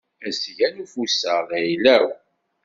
[0.27, 2.05] Asga n ufus-a d ayla-w.